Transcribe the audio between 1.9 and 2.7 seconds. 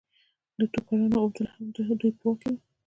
دوی په واک کې وو.